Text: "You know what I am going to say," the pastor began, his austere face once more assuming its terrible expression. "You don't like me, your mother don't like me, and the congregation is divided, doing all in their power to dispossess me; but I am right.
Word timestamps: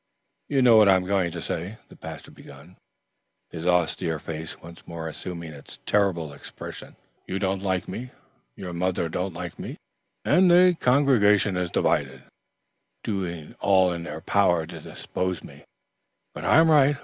"You 0.49 0.63
know 0.63 0.77
what 0.77 0.89
I 0.89 0.95
am 0.95 1.05
going 1.05 1.29
to 1.29 1.43
say," 1.43 1.77
the 1.89 1.95
pastor 1.95 2.31
began, 2.31 2.75
his 3.51 3.67
austere 3.67 4.17
face 4.17 4.59
once 4.59 4.87
more 4.87 5.07
assuming 5.07 5.51
its 5.53 5.77
terrible 5.85 6.33
expression. 6.33 6.95
"You 7.27 7.37
don't 7.37 7.61
like 7.61 7.87
me, 7.87 8.09
your 8.55 8.73
mother 8.73 9.09
don't 9.09 9.35
like 9.35 9.59
me, 9.59 9.77
and 10.25 10.49
the 10.49 10.75
congregation 10.79 11.55
is 11.55 11.69
divided, 11.69 12.23
doing 13.03 13.53
all 13.59 13.93
in 13.93 14.01
their 14.01 14.21
power 14.21 14.65
to 14.65 14.79
dispossess 14.79 15.43
me; 15.43 15.65
but 16.33 16.45
I 16.45 16.57
am 16.57 16.71
right. 16.71 16.97